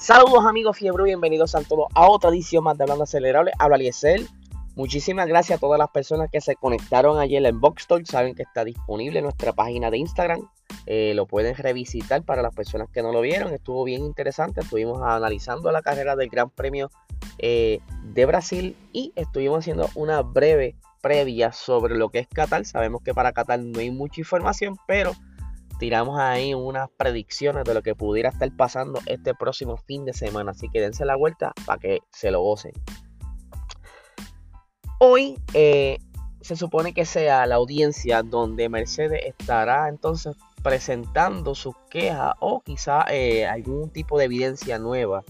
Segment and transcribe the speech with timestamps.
[0.00, 3.52] Saludos amigos Fiebre, bienvenidos a todos a otra edición más de Hablando Acelerable.
[3.58, 4.26] Habla Liesel.
[4.74, 8.06] Muchísimas gracias a todas las personas que se conectaron ayer en Box Talk.
[8.06, 10.48] Saben que está disponible en nuestra página de Instagram.
[10.86, 13.52] Eh, lo pueden revisitar para las personas que no lo vieron.
[13.52, 14.62] Estuvo bien interesante.
[14.62, 16.90] Estuvimos analizando la carrera del Gran Premio
[17.36, 22.64] eh, de Brasil y estuvimos haciendo una breve previa sobre lo que es Qatar.
[22.64, 25.12] Sabemos que para Qatar no hay mucha información, pero
[25.80, 30.52] tiramos ahí unas predicciones de lo que pudiera estar pasando este próximo fin de semana.
[30.52, 32.72] Así que dense la vuelta para que se lo gocen.
[34.98, 35.98] Hoy eh,
[36.42, 43.06] se supone que sea la audiencia donde Mercedes estará entonces presentando sus quejas o quizá
[43.10, 45.24] eh, algún tipo de evidencia nueva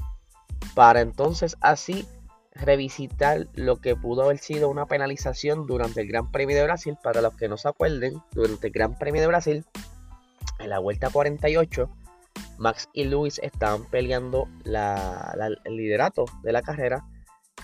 [0.74, 2.04] para entonces así
[2.52, 6.98] revisitar lo que pudo haber sido una penalización durante el Gran Premio de Brasil.
[7.00, 9.64] Para los que no se acuerden, durante el Gran Premio de Brasil
[10.61, 11.91] en la vuelta 48,
[12.58, 17.05] Max y Luis estaban peleando el liderato de la carrera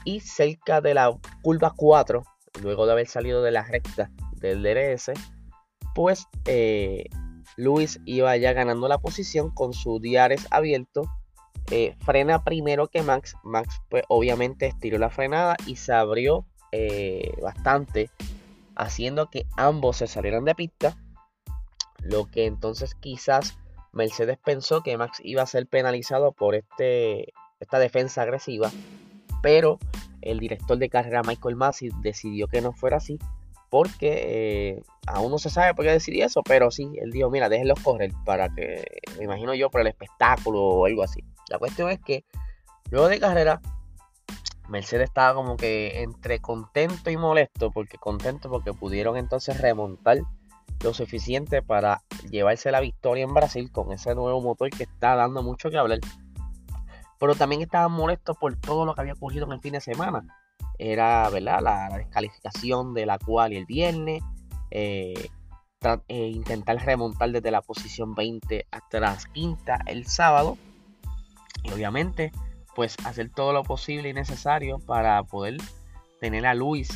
[0.04, 2.22] y cerca de la curva 4,
[2.62, 5.12] luego de haber salido de la recta del DRS,
[5.94, 7.06] pues eh,
[7.56, 11.02] Luis iba ya ganando la posición con su diares abierto.
[11.70, 13.34] Eh, frena primero que Max.
[13.42, 18.10] Max pues obviamente estiró la frenada y se abrió eh, bastante,
[18.76, 20.96] haciendo que ambos se salieran de pista.
[22.10, 23.58] Lo que entonces quizás
[23.92, 28.70] Mercedes pensó que Max iba a ser penalizado por este, esta defensa agresiva.
[29.42, 29.78] Pero
[30.20, 33.18] el director de carrera Michael Massey decidió que no fuera así.
[33.68, 36.42] Porque eh, aún no se sabe por qué decidió eso.
[36.42, 38.84] Pero sí, él dijo, mira, déjenlos correr para que,
[39.18, 41.24] me imagino yo, por el espectáculo o algo así.
[41.48, 42.24] La cuestión es que
[42.90, 43.60] luego de carrera,
[44.68, 47.70] Mercedes estaba como que entre contento y molesto.
[47.72, 50.18] Porque contento porque pudieron entonces remontar
[50.82, 55.42] lo suficiente para llevarse la victoria en Brasil con ese nuevo motor que está dando
[55.42, 56.00] mucho que hablar.
[57.18, 60.22] Pero también estaban molestos por todo lo que había ocurrido en el fin de semana.
[60.78, 61.60] Era ¿verdad?
[61.62, 64.22] La, descalificación de la cual el viernes.
[64.70, 65.30] Eh,
[66.08, 70.58] eh, intentar remontar desde la posición 20 hasta la quinta el sábado.
[71.62, 72.32] Y obviamente,
[72.74, 75.58] pues hacer todo lo posible y necesario para poder
[76.20, 76.88] tener a Luis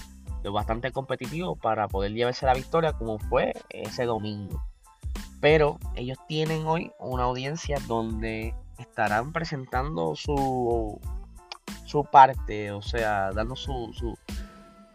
[0.48, 4.62] bastante competitivo para poder llevarse la victoria como fue ese domingo.
[5.40, 11.00] Pero ellos tienen hoy una audiencia donde estarán presentando su,
[11.84, 14.18] su parte, o sea, dando su, su,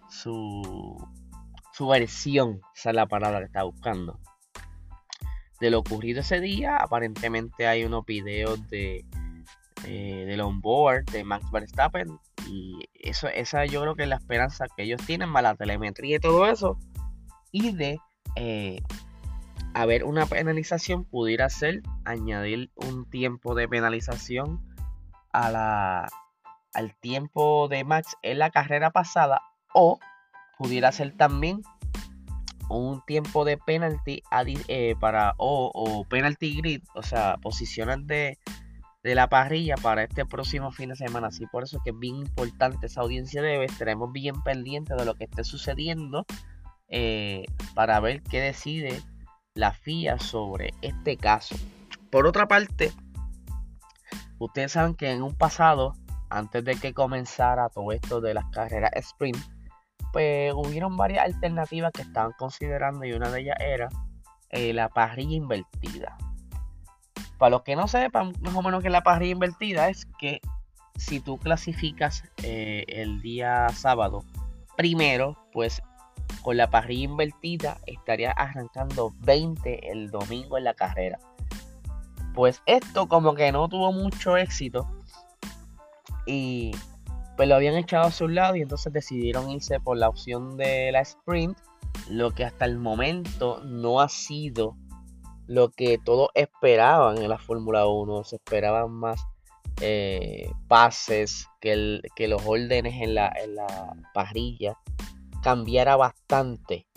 [0.09, 1.07] su,
[1.73, 4.19] su versión, esa es la palabra que está buscando.
[5.59, 9.05] De lo ocurrido ese día, aparentemente hay unos videos de,
[9.85, 14.65] eh, del onboard de Max Verstappen y eso, esa yo creo que es la esperanza
[14.75, 16.77] que ellos tienen, más la telemetría y todo eso.
[17.51, 17.99] Y de
[18.35, 18.81] eh,
[19.73, 24.61] haber una penalización, pudiera ser añadir un tiempo de penalización
[25.31, 26.07] a la,
[26.73, 29.41] al tiempo de Max en la carrera pasada.
[29.73, 29.99] O
[30.57, 31.61] pudiera ser también
[32.69, 34.23] un tiempo de penalty
[34.67, 38.39] eh, para o, o penalty grid, o sea, posiciones de
[39.05, 41.27] de la parrilla para este próximo fin de semana.
[41.27, 43.65] Así por eso que es bien importante esa audiencia de hoy.
[43.67, 46.25] Estaremos bien pendientes de lo que esté sucediendo
[46.87, 47.45] eh,
[47.75, 48.99] para ver qué decide
[49.53, 51.55] la FIA sobre este caso.
[52.09, 52.91] Por otra parte,
[54.39, 55.93] ustedes saben que en un pasado,
[56.31, 59.37] antes de que comenzara todo esto de las carreras sprint,
[60.13, 63.89] pues hubieron varias alternativas que estaban considerando y una de ellas era
[64.49, 66.17] eh, la parrilla invertida.
[67.37, 70.39] Para los que no sepan más o menos que la parrilla invertida es que
[70.95, 74.23] si tú clasificas eh, el día sábado
[74.77, 75.81] primero, pues
[76.41, 81.19] con la parrilla invertida estaría arrancando 20 el domingo en la carrera.
[82.33, 84.87] Pues esto como que no tuvo mucho éxito
[86.25, 86.71] y
[87.35, 90.91] pues lo habían echado a su lado y entonces decidieron irse por la opción de
[90.91, 91.57] la sprint,
[92.09, 94.75] lo que hasta el momento no ha sido
[95.47, 98.23] lo que todos esperaban en la Fórmula 1.
[98.23, 99.21] Se esperaban más
[99.81, 103.33] eh, pases, que, los órdenes en la,
[104.13, 104.77] parrilla
[105.43, 106.87] cambiara bastante.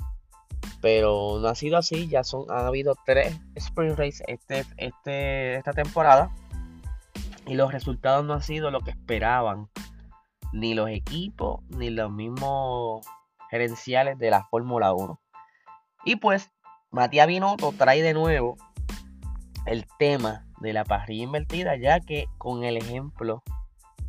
[0.80, 5.72] Pero no ha sido así, ya son, han habido tres sprint race este, este, esta
[5.72, 6.30] temporada.
[7.46, 9.68] Y los resultados no han sido lo que esperaban.
[10.52, 13.06] Ni los equipos, ni los mismos
[13.50, 15.20] gerenciales de la Fórmula 1.
[16.04, 16.50] Y pues
[16.90, 18.56] Matías Binotto trae de nuevo
[19.66, 23.42] el tema de la parrilla invertida, ya que con el ejemplo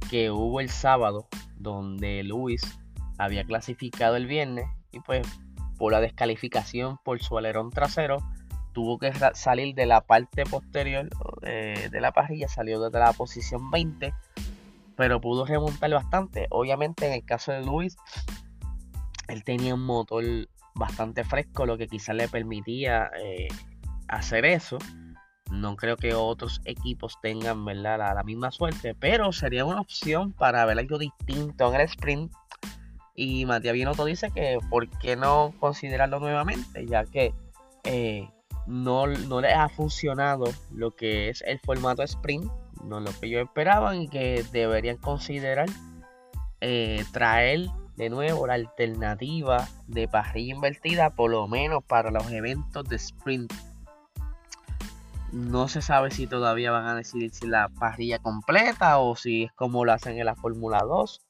[0.09, 1.27] que hubo el sábado,
[1.57, 2.79] donde Luis
[3.17, 5.27] había clasificado el viernes y pues
[5.77, 8.17] por la descalificación por su alerón trasero,
[8.71, 11.09] tuvo que salir de la parte posterior
[11.41, 14.13] de, de la parrilla, salió desde la posición 20,
[14.95, 16.47] pero pudo remontar bastante.
[16.49, 17.97] Obviamente en el caso de Luis,
[19.27, 20.23] él tenía un motor
[20.79, 23.47] bastante fresco, lo que quizás le permitía eh,
[24.07, 24.79] hacer eso.
[25.51, 27.97] No creo que otros equipos tengan ¿verdad?
[27.97, 32.31] La, misma suerte, pero sería una opción para ver algo distinto en el sprint.
[33.15, 37.33] Y Matías Binotto dice que por qué no considerarlo nuevamente, ya que
[37.83, 38.29] eh,
[38.65, 42.49] no, no les ha funcionado lo que es el formato sprint,
[42.83, 45.67] no lo que ellos esperaban y que deberían considerar
[46.61, 47.67] eh, traer
[47.99, 53.51] de nuevo la alternativa de parrilla invertida, por lo menos para los eventos de sprint.
[55.33, 59.51] No se sabe si todavía van a decidir si la parrilla completa o si es
[59.51, 61.21] como lo hacen en la Fórmula 2,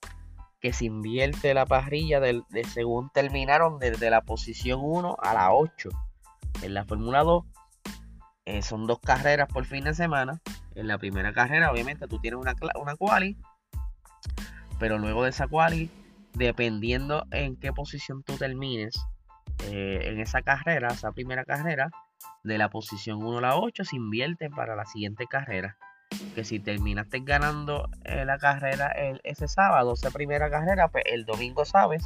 [0.60, 5.89] que se invierte la parrilla de, según terminaron desde la posición 1 a la 8.
[6.62, 7.45] En la Fórmula 2
[8.45, 10.39] eh, son dos carreras por fin de semana.
[10.75, 13.38] En la primera carrera, obviamente, tú tienes una, una quali,
[14.77, 15.89] pero luego de esa quali
[16.34, 19.00] dependiendo en qué posición tú termines
[19.66, 21.90] eh, en esa carrera, esa primera carrera,
[22.44, 25.78] de la posición 1 a la 8 se invierte para la siguiente carrera.
[26.34, 28.92] Que si terminaste ganando eh, la carrera
[29.24, 32.04] ese sábado, esa primera carrera, pues el domingo sabes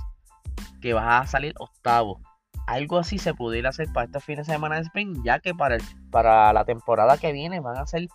[0.81, 2.19] que vas a salir octavo.
[2.67, 5.77] Algo así se pudiera hacer para este fin de semana de sprint, ya que para,
[6.11, 8.07] para la temporada que viene van a ser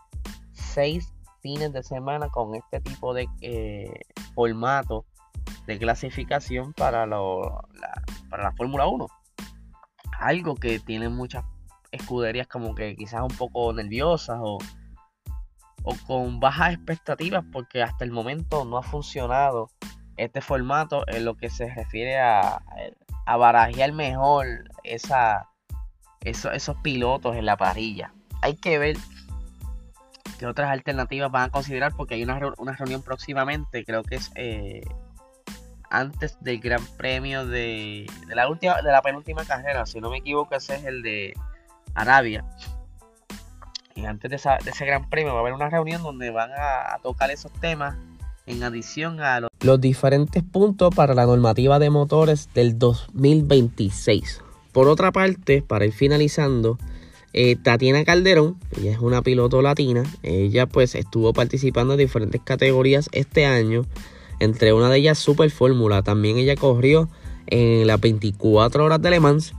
[0.52, 4.00] seis fines de semana con este tipo de eh,
[4.34, 5.05] formato
[5.69, 7.19] de clasificación para, la,
[8.31, 9.06] para la Fórmula 1.
[10.19, 11.44] Algo que tienen muchas
[11.93, 14.59] escuderías como que quizás un poco nerviosas o,
[15.82, 19.70] o con bajas expectativas porque hasta el momento no ha funcionado
[20.17, 22.62] este formato en lo que se refiere a,
[23.26, 25.50] a barajear mejor esa,
[26.23, 28.15] esos pilotos en la parrilla.
[28.41, 28.97] Hay que ver
[30.38, 34.31] qué otras alternativas van a considerar porque hay una, una reunión próximamente, creo que es
[34.35, 34.81] eh,
[35.90, 40.55] antes del Gran Premio de, la última de la penúltima carrera, si no me equivoco,
[40.55, 41.35] ese es el de
[41.94, 42.44] Arabia.
[43.94, 47.31] Y antes de, ese Gran Premio va a haber una reunión donde van a, tocar
[47.31, 47.96] esos temas
[48.46, 54.43] en adición a los, los diferentes puntos para la normativa de motores del 2026.
[54.73, 56.79] Por otra parte, para ir finalizando,
[57.32, 63.08] eh, Tatiana Calderón, ella es una piloto latina, ella pues estuvo participando en diferentes categorías
[63.12, 63.84] este año
[64.40, 66.02] entre una de ellas Super Fórmula.
[66.02, 67.08] También ella corrió
[67.46, 69.55] en las 24 horas de Le Mans.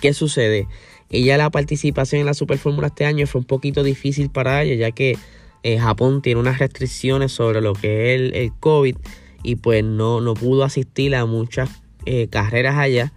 [0.00, 0.66] ¿Qué sucede?
[1.10, 4.74] Ella la participación en la Super Fórmula este año fue un poquito difícil para ella
[4.74, 5.18] ya que
[5.62, 8.96] eh, Japón tiene unas restricciones sobre lo que es el, COVID
[9.42, 11.70] y pues no, no, pudo asistir a muchas
[12.06, 13.12] eh, carreras allá.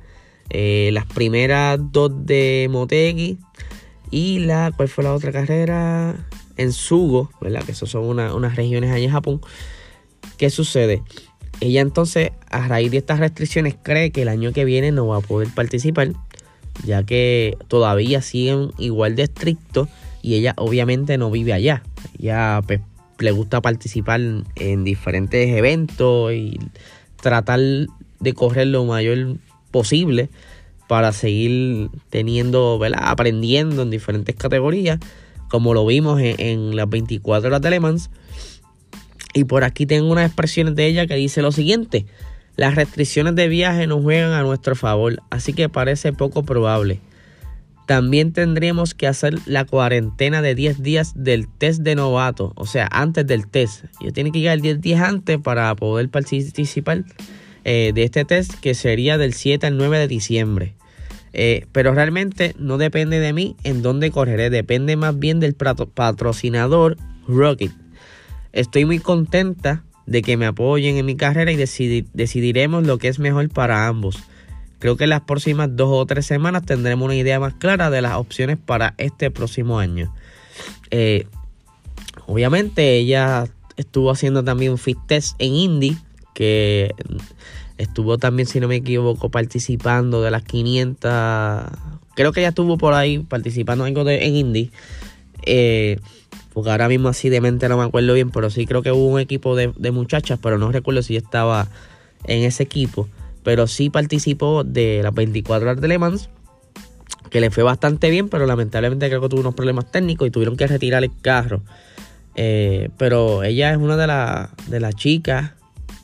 [0.51, 3.39] Eh, las primeras dos de Motegi
[4.11, 6.27] y la, ¿cuál fue la otra carrera?
[6.57, 7.63] En Sugo, ¿verdad?
[7.63, 9.41] Que esas son unas regiones allá en Japón.
[10.37, 11.03] ¿Qué sucede?
[11.61, 15.17] Ella entonces, a raíz de estas restricciones, cree que el año que viene no va
[15.17, 16.11] a poder participar,
[16.83, 19.87] ya que todavía siguen igual de estrictos
[20.21, 21.83] y ella obviamente no vive allá.
[22.19, 22.81] Ella pues,
[23.19, 24.19] le gusta participar
[24.55, 26.59] en diferentes eventos y
[27.21, 27.59] tratar
[28.19, 29.37] de correr lo mayor
[29.71, 30.29] posible
[30.87, 32.99] para seguir teniendo, ¿verdad?
[33.03, 34.99] aprendiendo en diferentes categorías,
[35.49, 38.09] como lo vimos en, las 24 horas de Le Mans
[39.35, 42.05] y por aquí tengo unas expresiones de ella que dice lo siguiente.
[42.55, 47.01] Las restricciones de viaje no juegan a nuestro favor, así que parece poco probable.
[47.85, 52.87] También tendríamos que hacer la cuarentena de 10 días del test de novato, o sea,
[52.89, 53.83] antes del test.
[54.01, 57.03] Yo tiene que llegar 10 días antes para poder participar
[57.65, 60.75] eh, de este test que sería del 7 al 9 de diciembre.
[61.33, 66.95] Eh, pero realmente no depende de mí en dónde correré, depende más bien del patrocinador
[67.27, 67.73] Rocket.
[68.55, 73.19] Estoy muy contenta de que me apoyen en mi carrera y decidiremos lo que es
[73.19, 74.17] mejor para ambos.
[74.79, 78.01] Creo que en las próximas dos o tres semanas tendremos una idea más clara de
[78.01, 80.13] las opciones para este próximo año.
[80.89, 81.27] Eh,
[82.27, 83.45] obviamente ella
[83.75, 85.97] estuvo haciendo también un fit test en Indy,
[86.33, 86.95] que
[87.77, 91.11] estuvo también, si no me equivoco, participando de las 500.
[92.15, 94.71] Creo que ella estuvo por ahí participando en Indy.
[95.45, 95.99] Eh,
[96.55, 99.07] porque ahora mismo así de mente no me acuerdo bien, pero sí creo que hubo
[99.07, 101.67] un equipo de, muchachas, pero no recuerdo si estaba
[102.23, 103.09] en ese equipo.
[103.43, 106.29] Pero sí participó de las 24 horas de Le Mans,
[107.29, 110.55] que le fue bastante bien, pero lamentablemente creo que tuvo unos problemas técnicos y tuvieron
[110.55, 111.61] que retirar el carro.
[112.35, 115.51] Eh, pero ella es una de, de las chicas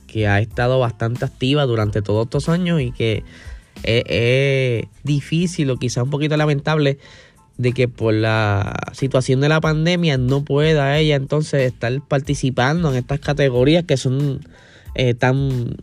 [0.05, 3.23] que ha estado bastante activa durante todos estos años y que
[3.83, 6.97] es, es difícil o quizá un poquito lamentable
[7.61, 12.97] de que por la situación de la pandemia no pueda ella entonces estar participando en
[12.97, 14.39] estas categorías que son
[14.95, 15.75] eh, tan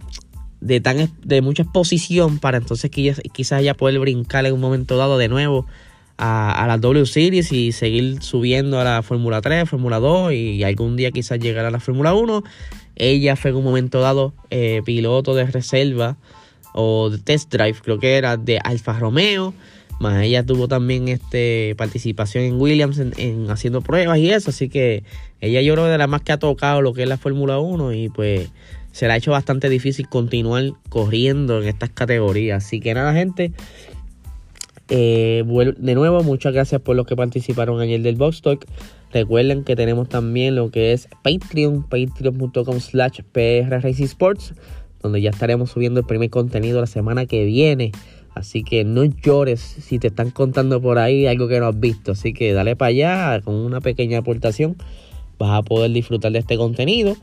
[0.60, 4.96] de tan de mucha exposición para entonces que quizás ella pueda brincar en un momento
[4.96, 5.66] dado de nuevo
[6.16, 10.64] a, a la W Series y seguir subiendo a la Fórmula 3, Fórmula 2 y
[10.64, 12.42] algún día quizás llegar a la Fórmula 1.
[12.96, 16.16] Ella fue en un momento dado eh, piloto de reserva
[16.74, 19.54] o de test drive, creo que era de Alfa Romeo.
[20.00, 24.50] Más ella tuvo también este participación en Williams en, haciendo pruebas y eso.
[24.50, 25.02] Así que
[25.40, 27.92] ella yo creo de la más que ha tocado lo que es la Fórmula 1
[27.94, 28.48] y pues
[28.92, 32.64] se le ha hecho bastante difícil continuar corriendo en estas categorías.
[32.64, 33.52] Así que nada, gente.
[34.88, 35.44] Eh,
[35.76, 38.66] de nuevo, muchas gracias por los que participaron ayer del Box Talk.
[39.12, 43.20] Recuerden que tenemos también lo que es Patreon, patreon.com slash
[44.00, 44.54] Sports,
[45.02, 47.92] donde ya estaremos subiendo el primer contenido la semana que viene.
[48.38, 52.12] Así que no llores si te están contando por ahí algo que no has visto.
[52.12, 54.76] Así que dale para allá con una pequeña aportación.
[55.38, 57.16] Vas a poder disfrutar de este contenido.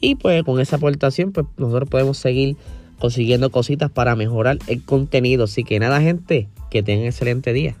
[0.00, 2.56] Y pues con esa aportación, pues nosotros podemos seguir
[2.98, 5.44] consiguiendo cositas para mejorar el contenido.
[5.44, 7.76] Así que nada, gente, que tengan excelente día.